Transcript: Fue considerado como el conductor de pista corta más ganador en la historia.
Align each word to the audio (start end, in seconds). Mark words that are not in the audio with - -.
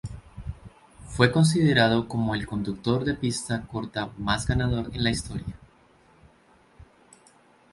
Fue 1.09 1.31
considerado 1.31 2.07
como 2.07 2.33
el 2.33 2.47
conductor 2.47 3.03
de 3.05 3.13
pista 3.13 3.67
corta 3.67 4.09
más 4.17 4.47
ganador 4.47 4.89
en 4.95 5.03
la 5.03 5.11
historia. 5.11 5.55